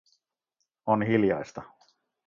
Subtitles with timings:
[0.95, 1.69] On hiljaista.